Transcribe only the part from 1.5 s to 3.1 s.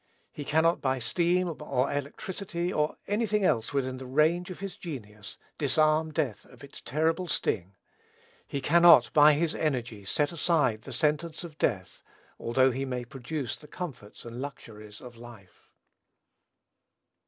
or electricity, or